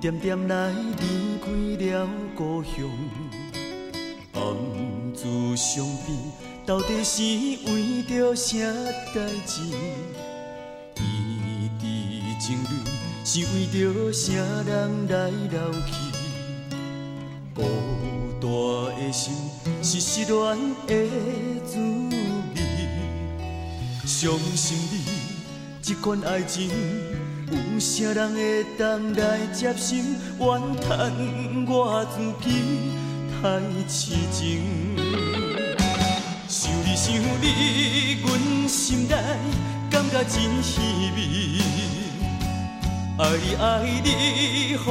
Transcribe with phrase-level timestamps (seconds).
[0.00, 1.50] 点点来离开
[1.84, 2.72] 了故乡，
[4.32, 4.42] 暗
[5.14, 6.14] 自相悲，
[6.64, 7.22] 到底是
[7.70, 8.56] 为着啥
[9.14, 9.60] 代志？
[10.96, 12.68] 一滴情泪
[13.26, 14.32] 是为着啥
[14.66, 15.92] 人来流去？
[17.54, 17.62] 孤
[18.40, 18.50] 单
[18.96, 19.34] 的心
[19.82, 20.34] 是失恋
[20.86, 20.94] 的
[21.66, 22.16] 滋味，
[24.06, 25.04] 相信你
[25.82, 26.70] 这款爱情。
[27.80, 29.96] 有啥人会当来接受？
[29.96, 31.10] 怨叹
[31.66, 32.92] 我自己
[33.40, 34.60] 太痴情。
[36.46, 39.14] 想你想你，阮心内
[39.90, 40.82] 感觉真稀
[41.16, 41.18] 微。
[43.16, 43.64] 爱你爱
[44.04, 44.88] 你，好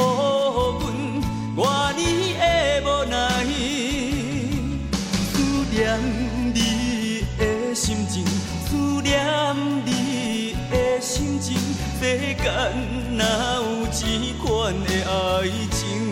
[12.02, 12.46] 世间
[13.18, 16.09] 哪有一款的爱情？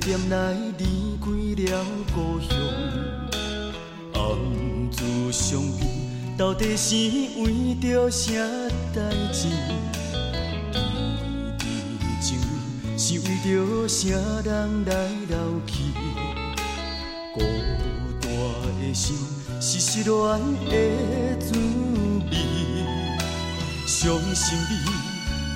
[0.00, 1.26] 点点来离开
[1.62, 1.84] 了
[2.14, 2.56] 故乡，
[4.14, 5.86] 暗自伤悲，
[6.38, 6.94] 到底是
[7.42, 8.32] 为着啥
[8.94, 9.48] 代志？
[10.72, 12.38] 异地情
[12.96, 14.08] 是为着啥
[14.42, 15.92] 人来流去？
[17.34, 17.40] 孤
[18.22, 18.30] 单
[18.80, 19.14] 的心
[19.60, 20.10] 是失恋
[20.70, 21.52] 的滋
[22.30, 22.32] 味，
[23.86, 24.72] 相信你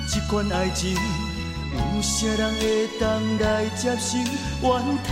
[0.07, 0.95] 这款爱情。
[2.05, 4.19] 有啥人会当来接受？
[4.61, 4.69] 怨
[5.03, 5.09] 叹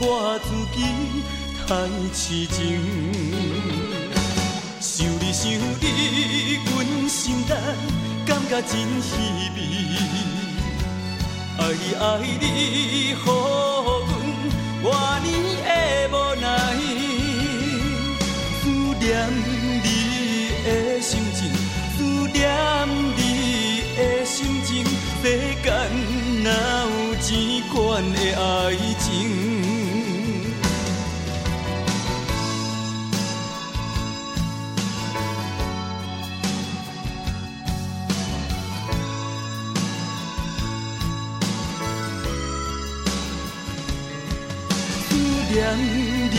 [0.00, 0.76] 我自己
[1.60, 1.66] 太
[2.14, 2.56] 痴情。
[4.80, 5.84] 想你想你，
[6.64, 6.74] 阮
[7.06, 7.52] 心内
[8.24, 8.72] 感觉真
[9.02, 9.12] 稀
[9.56, 9.58] 微。
[11.58, 12.02] 爱你爱
[12.40, 12.44] 你，
[13.10, 13.28] 予阮
[14.84, 14.88] 外
[15.20, 15.26] 年
[15.66, 15.68] 的
[16.10, 16.44] 无奈。
[18.62, 18.64] 思
[18.98, 19.04] 念
[19.84, 19.86] 你
[20.64, 20.66] 的
[20.98, 21.38] 心情，
[21.94, 21.98] 思
[22.32, 22.34] 念
[23.18, 23.20] 你
[23.98, 24.34] 的心
[24.64, 24.72] 情。
[25.26, 25.28] 世
[25.60, 25.68] 间
[26.46, 26.52] 哪
[26.84, 26.88] 有
[27.20, 27.28] 这
[27.72, 27.74] 款
[28.12, 28.40] 的爱
[29.00, 29.04] 情？
[45.08, 45.10] 思
[45.50, 45.54] 念
[46.30, 46.34] 你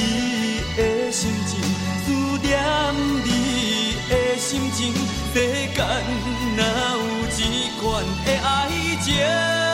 [0.77, 0.79] 的
[1.11, 1.51] 心情，
[2.05, 2.07] 思
[2.41, 2.47] 念
[3.25, 3.27] 你
[4.09, 4.79] 的心情，
[5.33, 5.35] 世
[5.75, 5.77] 间
[6.55, 6.63] 哪
[6.93, 6.97] 有
[7.35, 7.37] 这
[7.81, 7.85] 款
[8.25, 8.47] 的爱
[9.03, 9.66] 情？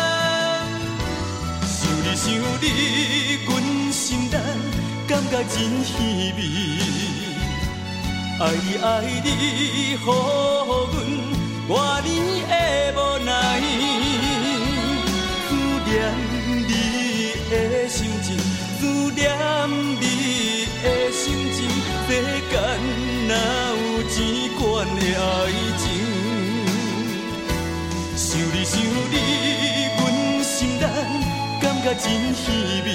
[2.23, 2.65] 想你，
[3.45, 3.51] 阮
[3.91, 4.37] 心内
[5.05, 5.91] 感觉真稀
[6.37, 6.39] 微。
[8.39, 8.87] 爱你爱
[9.25, 9.27] 你，
[9.91, 10.07] 予阮
[11.67, 12.07] 外年
[12.47, 12.51] 的
[12.95, 13.29] 无奈。
[15.49, 15.51] 思
[15.83, 15.91] 念
[16.65, 16.71] 你
[17.51, 17.53] 的
[17.89, 18.25] 心情，
[18.79, 18.81] 思
[19.13, 19.19] 念
[19.99, 20.03] 你
[20.81, 21.21] 的心
[21.53, 21.59] 情，
[22.07, 22.09] 世
[22.49, 22.51] 间
[23.27, 23.31] 哪
[23.75, 24.15] 有这
[24.57, 24.63] 款
[24.95, 25.21] 的爱
[25.77, 25.83] 情？
[28.15, 28.79] 想你想
[29.11, 29.13] 你，
[31.83, 32.41] 觉真稀
[32.85, 32.87] 微。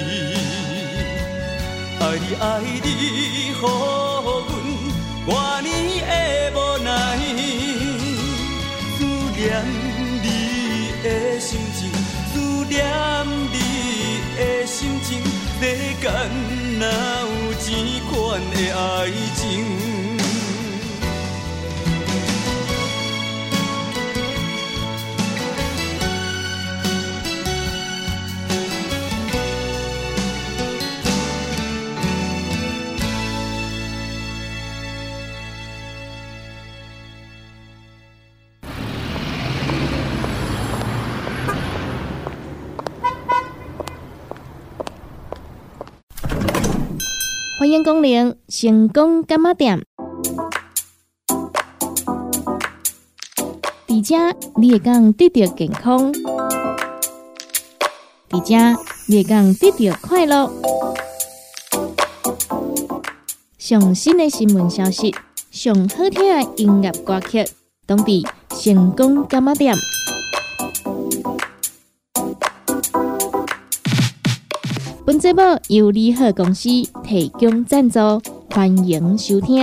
[1.99, 2.43] 爱你爱
[2.81, 3.63] 你，予阮
[5.27, 5.67] 外年
[6.01, 6.11] 的
[6.55, 6.87] 无奈。
[8.97, 8.99] 思
[9.37, 9.39] 念
[10.23, 10.25] 你
[11.03, 11.79] 的心情，
[12.33, 12.35] 思
[12.67, 12.73] 念
[13.51, 13.55] 你
[14.35, 15.07] 的心情，
[15.59, 15.61] 世
[16.01, 16.03] 间
[16.79, 16.83] 哪
[17.21, 17.27] 有
[17.59, 17.67] 这
[18.09, 18.11] 款
[18.49, 18.77] 的爱
[19.35, 19.88] 情？
[47.69, 49.85] 欢迎光临成功干妈店。
[53.85, 56.11] 伫遮你会讲得到健康，
[58.27, 60.51] 伫遮你会讲得到快乐。
[63.59, 65.13] 上新的新闻消息，
[65.51, 67.45] 上好听的音乐歌曲，
[67.85, 69.75] 拢伫成功干妈店。
[75.09, 76.69] 本节目由利好公司
[77.03, 78.21] 提供赞助，
[78.51, 79.59] 欢迎收听。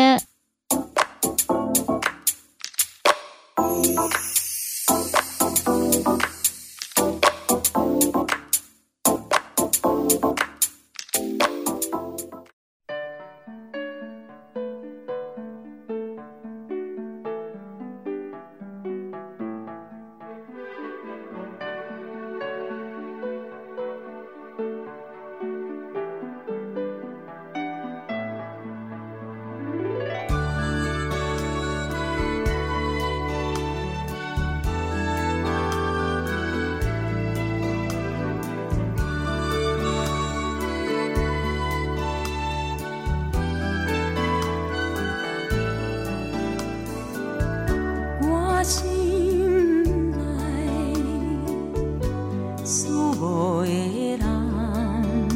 [53.65, 55.29] 爱的人，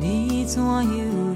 [0.00, 1.27] 你怎样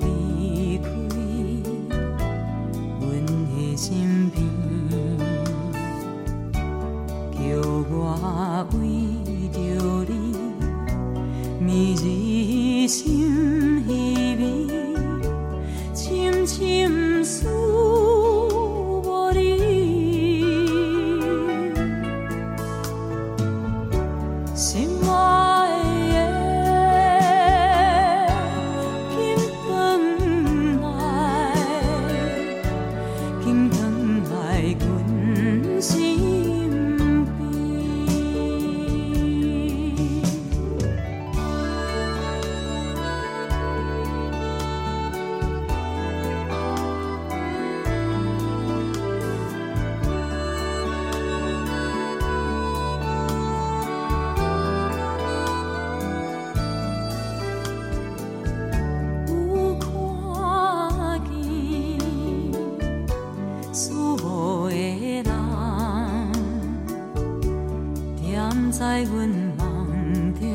[68.32, 70.48] 点在阮梦中，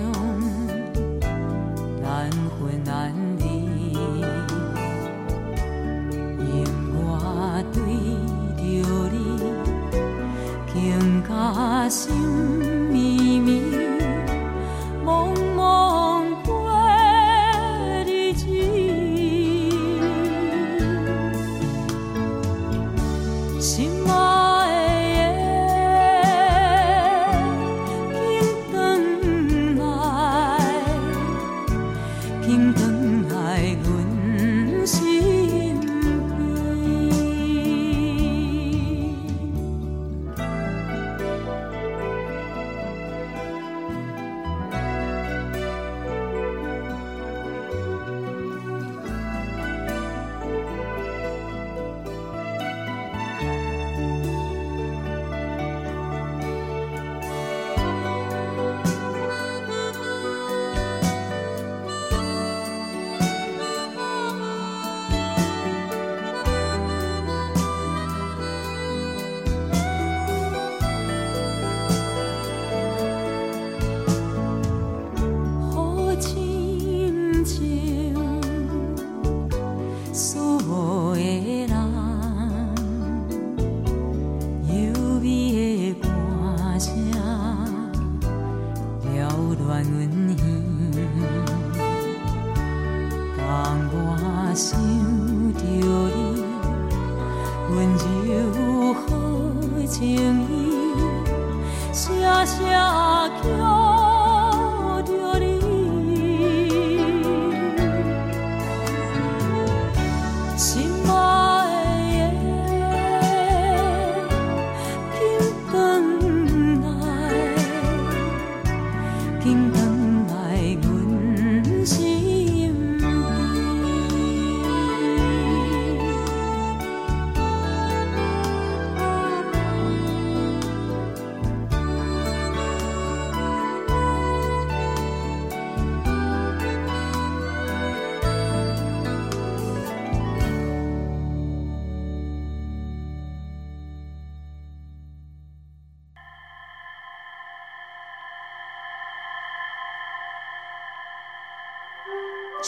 [2.02, 3.46] 难分难离。
[6.40, 6.66] 因
[6.96, 6.98] 我
[7.72, 7.78] 对
[8.58, 8.66] 着
[9.14, 9.16] 你，
[10.74, 10.76] 更
[11.30, 12.67] 加心。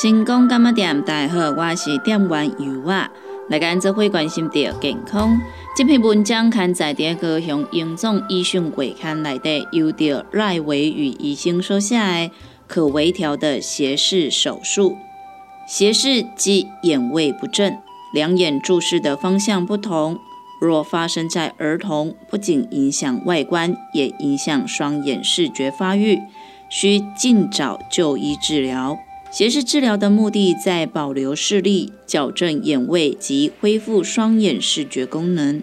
[0.02, 1.02] 成功干么店？
[1.02, 3.12] 大家好，我是店员尤啊。
[3.50, 5.38] 来跟做会关心到健康。
[5.76, 12.32] 这篇文章刊载在高雄英总医讯会刊内底，由着赖维宇医生所写的
[12.66, 14.96] 可微调的斜视手术。
[15.68, 17.78] 斜视即眼位不正，
[18.14, 20.18] 两眼注视的方向不同，
[20.62, 26.18] 若发生在儿童，不仅影响外观，也影响双眼视觉发育，
[26.70, 28.98] 需尽早就医治疗。
[29.32, 35.62] 斜视治疗的目的在保留视力、矫正眼位及恢复双眼视觉功能。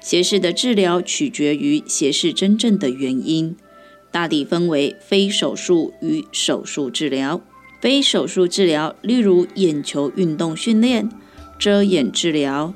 [0.00, 3.54] 斜视的治疗取决于斜视真正的原因，
[4.10, 7.42] 大体分为非手术与手术治疗。
[7.82, 11.10] 非手术治疗，例如眼球运动训练、
[11.58, 12.72] 遮眼治疗、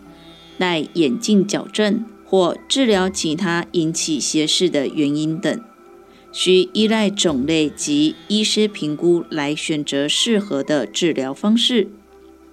[0.58, 5.60] 戴眼镜矫正或治疗其他引起斜视的原因等，
[6.38, 11.88] 需依赖种类及医师评估来选择适合的治疗方式。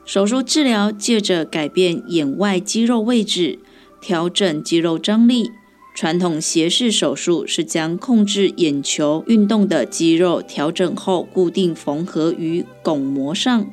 [0.06, 3.60] 手术治疗借着改变眼外肌肉位置，
[4.02, 5.52] 调整肌肉张力。
[5.94, 13.70] 传统斜视手术是将控制眼球运动的肌肉调整后固定缝合于巩膜上。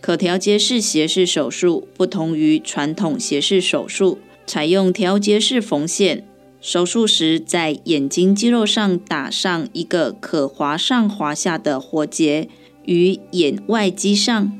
[0.00, 6.26] 可调节式斜视手术不同于传统斜视手术，采用调节式缝线。
[6.66, 12.48] 手术时在眼睛肌肉上打上一个可滑上滑下的活结
[12.86, 14.52] 于眼外肌上。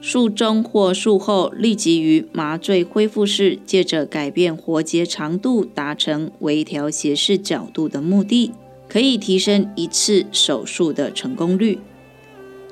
[0.00, 8.50] 术中或术后立即于麻醉恢复室，借着改变活结长度，达成微调斜视角度的目的，
[8.88, 11.78] 可以提升一次手术的成功率。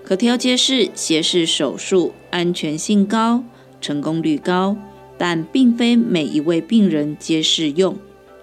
[0.03, 3.45] 可调节式斜视手术安全性高，
[3.81, 4.77] 成功率高，
[5.17, 7.97] 但并非每一位病人皆适用。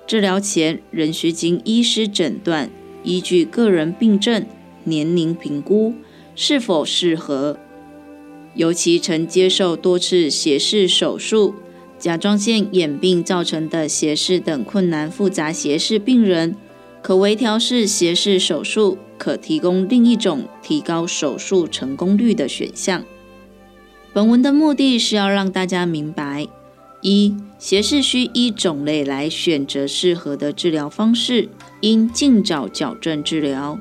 [0.07, 2.69] 治疗前仍需经医师诊断，
[3.03, 4.45] 依据个人病症、
[4.83, 5.93] 年龄评估
[6.35, 7.57] 是否适合。
[8.55, 11.55] 尤其曾接受多次斜视手术、
[11.97, 16.57] 甲状腺眼病造成的斜视等困难复杂斜视病人，
[17.01, 23.05] 可微调式斜视手术可提供另一种提高手术成功率的选项。
[24.11, 26.45] 本文的目的是要让大家明白：
[27.01, 31.49] 一、斜视需依种类来选择适合的治疗方式，
[31.81, 33.79] 应尽早矫正治疗。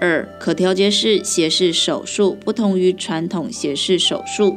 [0.00, 4.54] 二、可调节式斜视手术不同于传统斜视手术，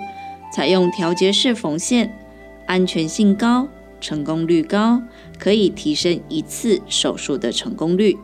[0.55, 2.15] 采用调节式缝线，
[2.67, 3.67] 安全性高，
[4.00, 5.01] 成功率高，
[5.39, 8.15] 可以提升一次手术的成功率。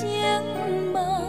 [0.00, 1.27] 见。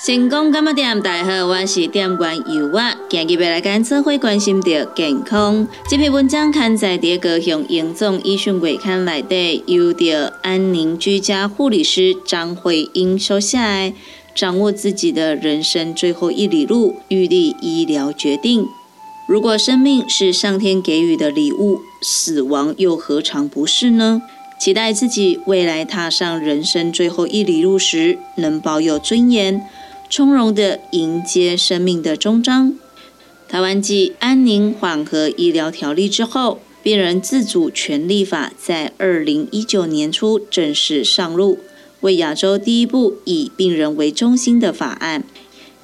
[0.00, 1.02] 成功干么点？
[1.02, 2.94] 大家好，我是点关尤啊。
[3.10, 5.66] 今日要来跟社会关心到健康。
[5.88, 13.92] 这篇文章刊在高雄营总医讯月刊内底，由着安宁居家护理师张慧英收下来。
[14.34, 18.64] 掌握自己的人生最后一里路，预立医疗决定。
[19.26, 24.22] 如果生命是上天给予的礼物，死亡又何尝不是呢？
[24.58, 29.62] 期待自己未来踏上人生最后一里路时，能保有尊严。
[30.10, 32.74] 从容地迎接生命的终章。
[33.46, 41.58] 台湾继安宁缓和医疗条例之后，病人自主权利法在二零一九年初正式上路，
[42.00, 45.24] 为亚洲第一部以病人为中心的法案，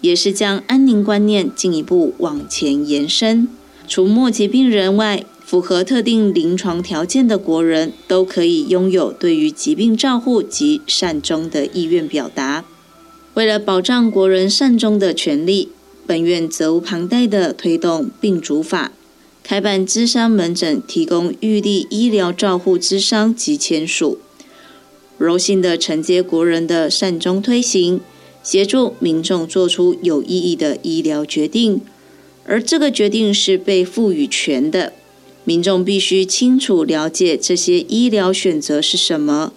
[0.00, 3.46] 也是将安宁观念进一步往前延伸。
[3.86, 12.64] 除末期病人外，符合特定临床条件的国人都可以拥有对于疾病照护及善终的意愿表达。
[13.34, 15.68] 为了保障国人善终的权利，
[16.06, 18.92] 本院责无旁贷的推动病主法，
[19.42, 24.18] 开办咨商门诊，提供预立医疗照护咨商及签署，
[25.18, 28.00] 柔性的承接国人的善终推行，
[28.42, 31.82] 协助民众做出有意义的医疗决定。
[32.46, 34.92] 而这个决定是被赋予权的，
[35.44, 39.52] 民众必须清楚了解这些医疗选择是什么。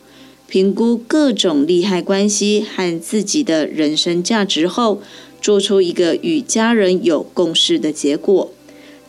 [0.47, 5.02] 评估各种利害关系和自己的人生价值后，
[5.41, 8.52] 做出一个与家人有共识的结果。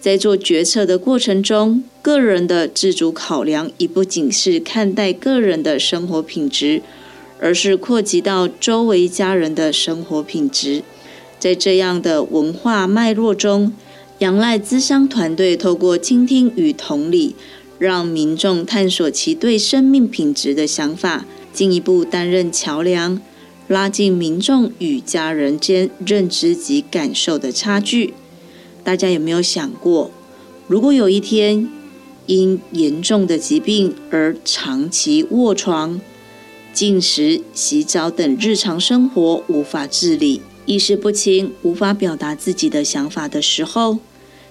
[0.01, 6.83] 在做决策的过程中，个人的自主考量已不仅是看待个人的生活品质，
[7.41, 10.83] 而是扩及到周围家人的生活品质。
[11.39, 13.73] 在这样的文化脉络中，
[14.19, 17.35] 仰赖资商团队透过倾听与同理。
[17.79, 23.23] 让民众探索其对生命品质的想法，进一步担任桥梁，
[23.69, 28.15] 拉近民众与家人间认知及感受的差距。
[28.83, 30.11] 大家有没有想过，
[30.67, 31.69] 如果有一天
[32.27, 36.01] 因严重的疾病而长期卧床、
[36.73, 44.01] 进食、洗澡等日常生活无法自理、意识不清、无法表达自己的想法的时候？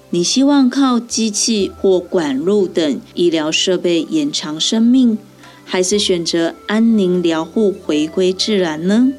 [0.10, 5.20] 你希望靠机器或管路等医疗设备延长生命，
[5.64, 9.14] 还是选择安宁疗护回归自然呢？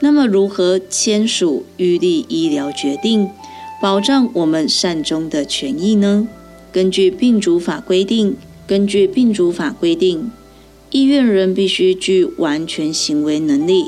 [0.00, 3.30] 那么，如何签署预立医疗决定，
[3.80, 6.26] 保障我们善终的权益呢？
[6.72, 8.34] 根据病主法规定，
[8.66, 10.32] 根据病主法规定，
[10.90, 13.84] 医院人必须具完全行为能力，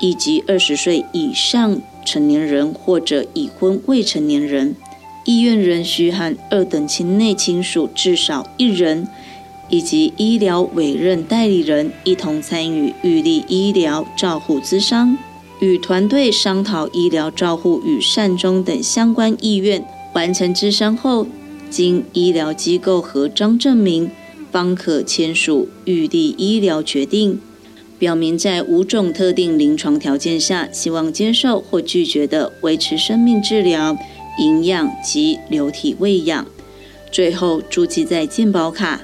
[0.00, 4.76] 以及二十岁以上成年人或者已婚未成年人。
[5.24, 9.08] 医院仍需和二等亲内亲属至少一人，
[9.68, 15.18] 以及医疗委任代理人一同参与预立医疗照护咨商，
[15.58, 19.84] 与团队商讨医疗照护与善终等相关意愿。
[20.12, 21.26] 完成咨商后，
[21.68, 24.08] 经医疗机构核章证明，
[24.52, 27.40] 方可签署预立医疗决定。
[27.98, 33.96] 表明在五种特定临床条件下，希望接受或拒绝的维持生命治疗、
[34.38, 36.46] 营养及流体喂养。
[37.10, 39.00] 最后注记在健保卡，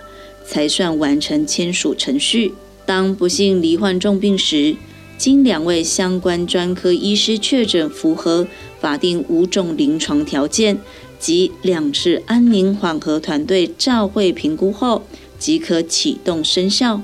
[0.47, 2.53] 才算完成签署程序。
[2.85, 4.77] 当不幸罹患重病时，
[5.17, 8.47] 经两位相关专科医师确诊符合
[8.81, 10.77] 法定五种临床条件
[11.19, 15.05] 及两次安宁缓和团队照会评估后，
[15.39, 17.01] 即可启动生效。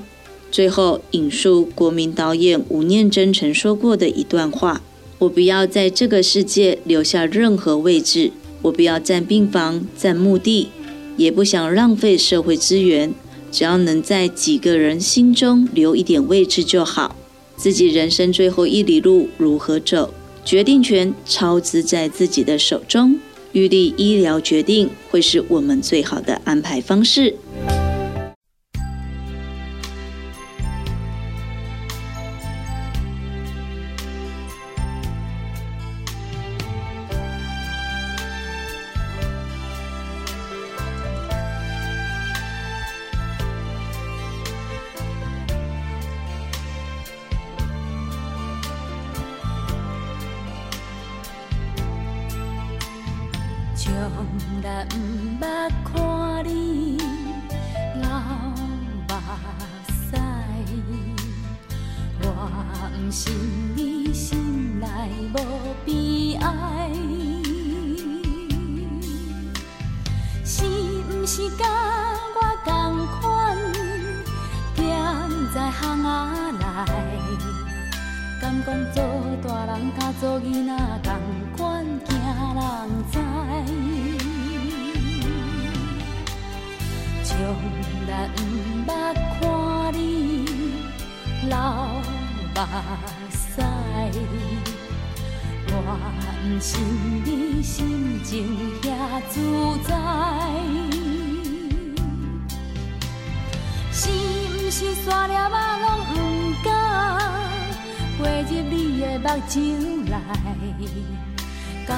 [0.51, 4.81] 最后引述国民导演吴念真曾说过的一段话
[5.19, 8.31] ：“我不要在这个世界留下任何位置，
[8.63, 10.69] 我不要占病房、占墓地，
[11.17, 13.13] 也不想浪费社会资源。
[13.51, 17.15] 只要能在几个人心中留一点位置就好。
[17.55, 20.13] 自己人生最后一里路如何走，
[20.45, 23.19] 决定权操之在自己的手中。
[23.51, 27.35] 预立医疗决定会是我们最好的安排方式。”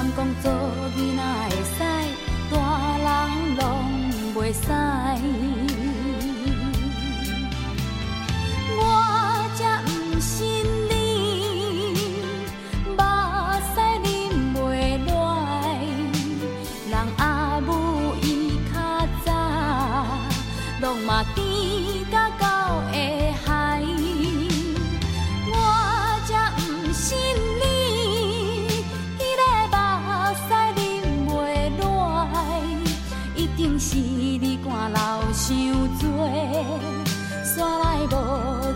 [0.02, 0.54] lam kong to
[0.94, 1.28] gina
[1.60, 1.91] esa
[34.16, 34.98] 你汗流
[35.32, 35.48] 伤
[35.98, 36.02] 多，
[37.44, 38.14] 山内无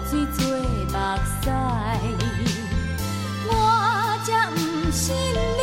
[0.09, 0.39] 水做
[0.93, 0.95] 目
[1.43, 1.45] 屎，
[3.49, 3.51] 我
[4.25, 4.57] 才不
[4.91, 5.56] 信。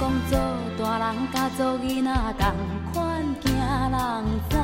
[0.00, 0.32] 讲做
[0.78, 2.08] 大人，甲做囡仔
[2.38, 2.42] 同
[2.90, 3.94] 款，惊人
[4.48, 4.56] 知。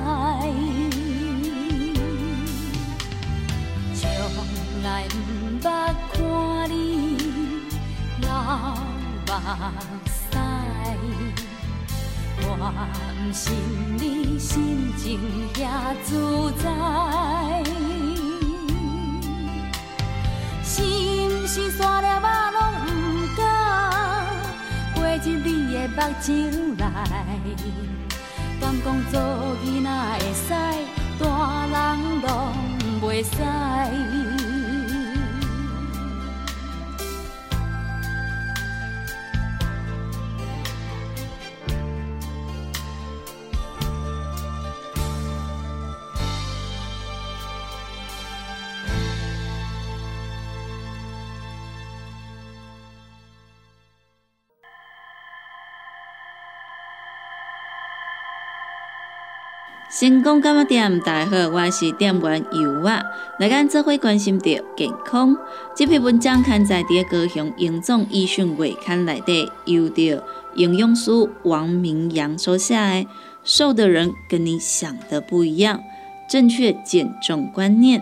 [3.94, 4.02] 从
[4.82, 5.16] 来毋
[5.60, 5.66] 捌
[6.10, 6.16] 看
[6.70, 6.72] 你
[8.22, 8.24] 流
[9.26, 9.30] 目
[10.06, 10.24] 屎，
[12.40, 12.44] 我
[13.20, 13.44] 毋信
[13.98, 15.04] 你心情
[15.52, 15.60] 遐
[16.02, 16.08] 自
[16.62, 16.64] 在，
[20.64, 21.95] 是毋是？
[26.78, 26.86] 来，
[28.60, 29.20] 敢讲做
[29.64, 29.88] 囡仔
[30.18, 30.48] 会使，
[31.18, 31.74] 大人
[32.22, 32.28] 拢
[33.02, 34.35] 袂使。
[60.06, 63.02] 成功干么店，大家好，我是店员尤啊。
[63.40, 65.36] 来咱做伙关心着健康。
[65.74, 70.22] 这篇文章刊在第高雄营总医讯月刊内底，由着
[70.54, 71.10] 营养师
[71.42, 73.08] 王明阳所写的。
[73.42, 75.82] 瘦的人跟你想的不一样，
[76.30, 78.00] 正确减重观念。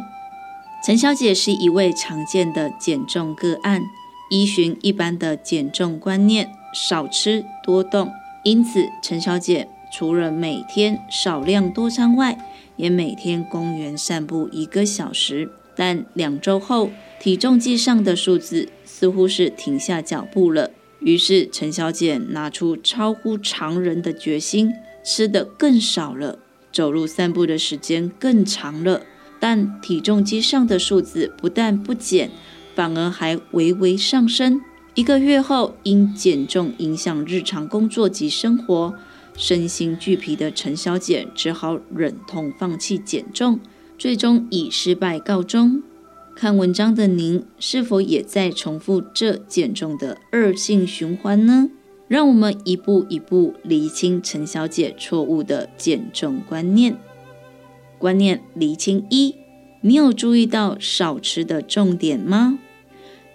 [0.84, 3.80] 陈小姐是一位常见的减重个案，
[4.28, 8.12] 依循一般的减重观念，少吃多动。
[8.42, 9.70] 因此，陈小姐。
[9.96, 12.37] 除了每天少量多餐外，
[12.74, 15.48] 也每天公园散步一个小时。
[15.76, 20.72] 但两周后，体重计上的数字似乎是停下脚步了。
[20.98, 24.72] 于是陈小姐拿出超乎常人的决心，
[25.04, 26.40] 吃的更少了，
[26.72, 29.02] 走路散步的时间更长了。
[29.38, 32.33] 但体重机上的数字不但不减，
[32.74, 34.61] 反而还微微上升。
[34.94, 38.92] 一个月后，因减重影响日常工作及生活。
[39.36, 43.58] 身心俱疲的陈小姐只好忍痛放弃减重，
[43.98, 45.82] 最终以失败告终。
[46.36, 51.70] 看文章的您，是否也在重复这减重的恶性循环呢？
[52.06, 56.96] 让我们一步一步厘清陈小姐错误的减重观念。
[57.98, 59.34] 观念厘清一：
[59.80, 62.58] 你有注意到少吃的重点吗？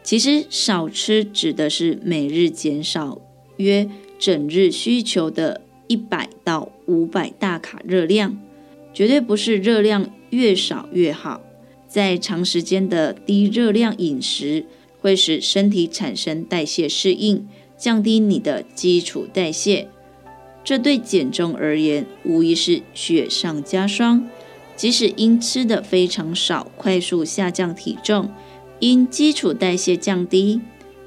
[0.03, 3.21] 其实少吃指的是每日减少
[3.57, 5.61] 约整日需求的。
[5.89, 8.39] 一百到五百大卡热量，
[8.93, 11.41] 绝对不是热量越少越好。
[11.87, 14.65] 在长时间的低热量饮食，
[15.01, 19.87] 会使身体产生代谢适应，降低你的基础代谢。
[20.63, 24.29] 这对减重而言，无疑是雪上加霜。
[24.75, 28.29] 即使因吃的非常少，快速下降体重，
[28.79, 30.61] 因基础代谢降低。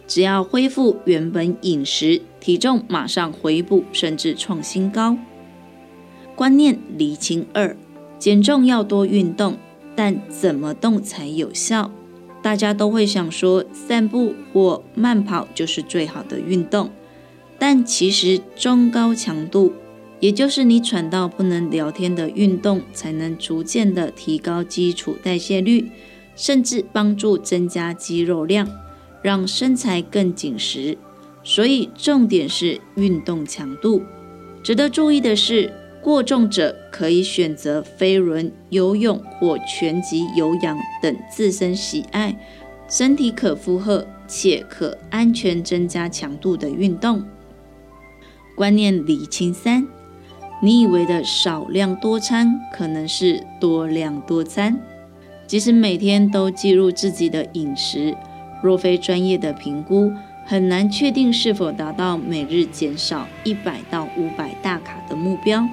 [0.09, 5.17] 只要恢复原本饮食，体重马上回补，甚至创新高。
[6.35, 7.77] 观念厘清二：
[8.19, 9.57] 减重要多运动，
[9.95, 11.93] 但怎么动才有效？
[12.43, 16.91] 大家都会想说，散步或慢跑就是最好的运动。
[17.61, 19.73] 但其实中高强度，
[20.19, 25.93] 也就是你喘到不能聊天的运动，才能逐渐的提高基础代谢率，
[26.35, 28.69] 甚至帮助增加肌肉量。
[29.23, 30.99] 让身材更紧实，
[31.45, 34.03] 所以重点是运动强度。
[34.63, 42.37] 值得注意的是，过重者可以选择飞轮、游泳或拳击有氧等自身喜爱、
[42.89, 47.25] 身体可负荷且可安全增加强度的运动。
[48.55, 49.87] 观念理清三：
[50.63, 54.81] 你以为的少量多餐，可能是多量多餐。
[55.47, 58.17] 即使每天都记录自己的饮食。
[58.63, 60.13] 若非专业的评估，
[60.53, 65.67] 很难确定是否达到每日减少一百到五百大卡的目标。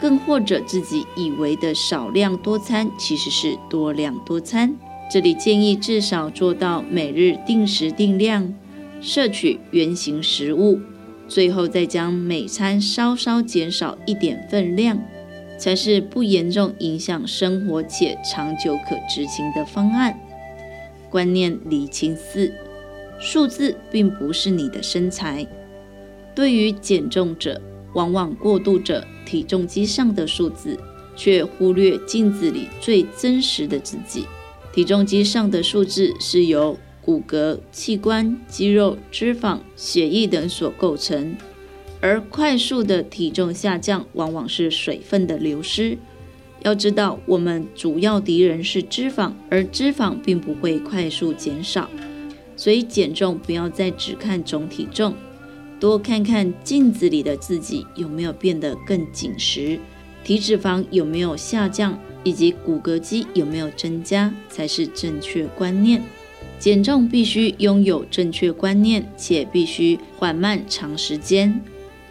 [0.00, 4.74] 更或者自己以为的少量多餐，其实是多量多餐。
[5.10, 8.54] 这里建议至少做到每日定时定量
[9.02, 10.80] 摄取原形食物，
[11.28, 14.98] 最后再将每餐稍稍减少一点分量，
[15.58, 20.18] 才是不严重影响生活且长久可执行的方案。
[21.10, 22.50] 观念理清四，
[23.22, 25.46] 数字并不是你的身材。
[26.34, 27.60] 对于减重者，
[27.94, 30.76] 往往过度着体重机上的数字，
[31.14, 34.24] 却忽略镜子里最真实的自己。
[34.74, 41.36] 体重机上的数字是由骨骼、器官、肌肉、脂肪、血液等所构成，
[42.00, 45.96] 而快速的体重下降，往往是水分的流失。
[46.62, 51.88] 要知道，我们主要敌人是脂肪，而脂肪并不会快速减少。
[52.62, 55.12] 所以减重不要再只看总体重，
[55.80, 59.80] 多看看镜子里的自己有没有变得更紧实，
[60.22, 66.04] 体脂肪有没有下降，以及骨骼肌有没有增加，才是正确观念。
[66.60, 71.60] 减重必须拥有正确观念，且必须缓慢长时间。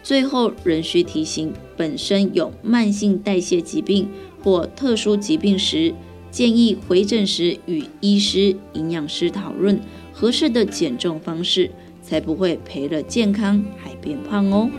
[0.02, 4.06] 最后仍需提醒，本身有慢性代谢疾病。
[4.44, 5.94] 或特殊疾病时，
[6.30, 9.80] 建议回诊时与医师、营养师讨论
[10.22, 11.68] 合适的减重方式，
[12.00, 14.70] 才不会赔了健康还变胖哦。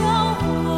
[0.00, 0.69] 漂泊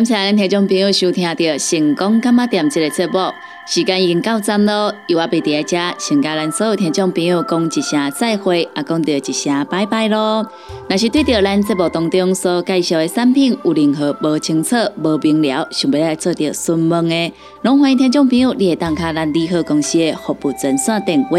[0.00, 3.18] 感谢咱听众朋友收听到成功干嘛店这个节目，
[3.66, 10.50] 时间已经到站咯，由我贝在遮，先甲咱所有听众朋友讲一声再会，也讲到一声拜拜咯。
[10.88, 14.74] 若是对着咱节目当中所介绍的产品有任何无清楚、
[15.04, 21.36] 无明了，想要来做着询问的，拢欢迎听众朋友会打卡咱利好公司的服务专线电话，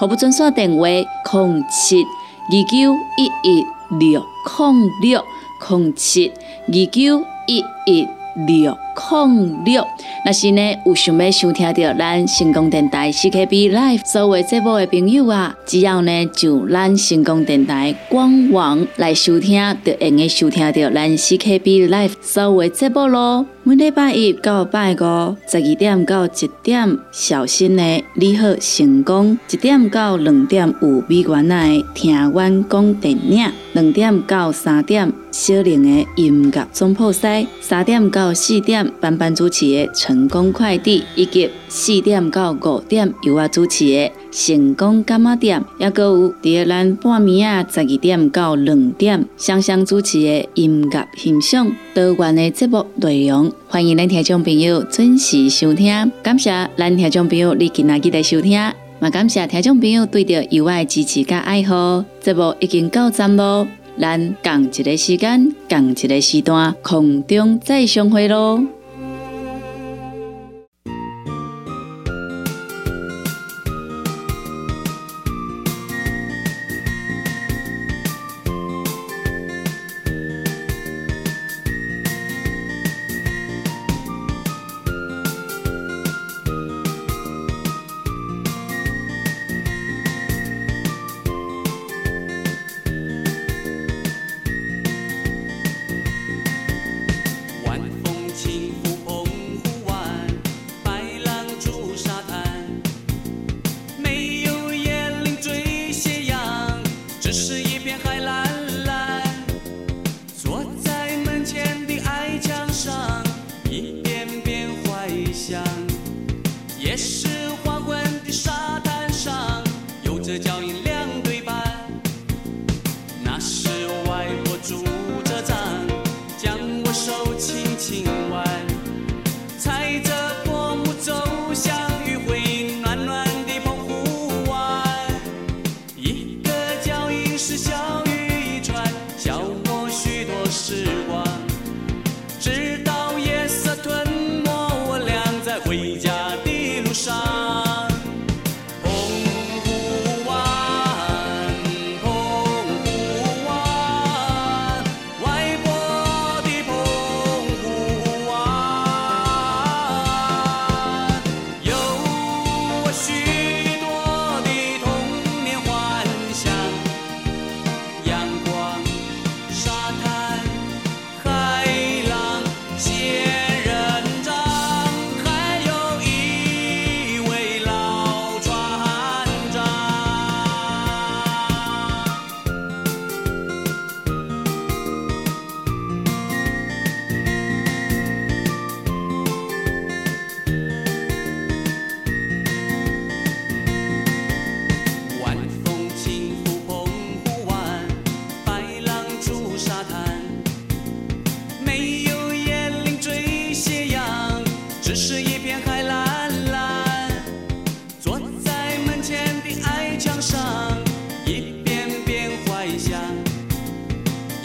[0.00, 3.64] 服务专线电话：零七二九一一
[4.00, 5.24] 六零六
[5.68, 6.32] 零七
[6.68, 7.24] 二九。
[7.46, 8.06] 一一
[8.46, 9.84] 六零六，
[10.24, 23.46] 那是呢，有想要收听到咱成功电台 CKB Live 所有节目的朋友啊，只要呢就咱成功电台官网来收听，就会用收听到咱 CKB Live 所有节目咯。
[23.64, 43.10] 每礼拜一到拜五十二点到一点，小心的你好成功；一点到两点有美元的听阮讲电影；两点到三点小玲的音乐总铺西；三点到四点班班主持的成功快递，以及四点到五点。
[43.22, 44.12] 由我主持的。
[44.30, 56.12] 成功干嘛店，也个有第二咱半暝啊，十二点到两点，双双主持的音乐欣赏多元的节目内容，欢迎咱听众朋友准时收听。
[56.22, 58.52] 感谢咱听众朋友你今仔日的收听，
[59.00, 62.04] 也感谢听众朋友对着意外支持加爱好。
[62.20, 63.66] 节目已经到站咯，
[64.00, 68.79] 咱共一个时间，共一个时段，空中再相会喽。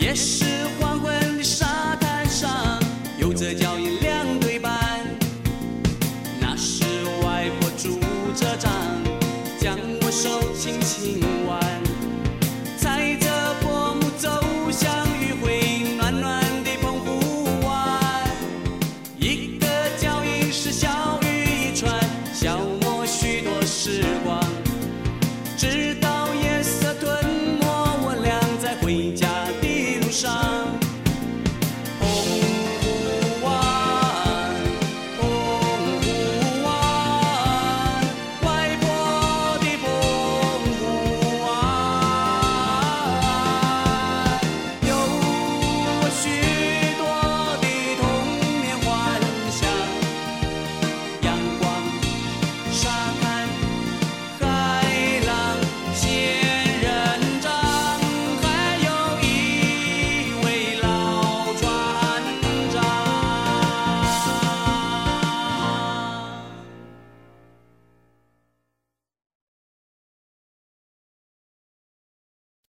[0.06, 0.65] 也是